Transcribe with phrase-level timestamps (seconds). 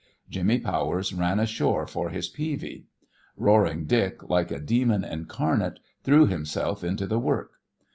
[0.27, 2.85] Jimmy Powers ran ashore for his peavie.
[3.37, 7.51] Roaring Dick, like a demon incarnate, threw himself into the work.